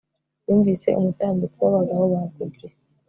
Yumvise 0.47 0.87
umutambiko 0.99 1.59
wabagabo 1.63 2.03
ba 2.13 2.21
goblin 2.33 2.73